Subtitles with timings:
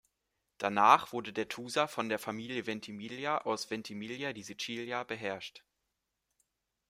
[0.57, 5.63] Danach wurde der Tusa von der Familie Ventimiglia aus Ventimiglia di Sicilia beherrscht.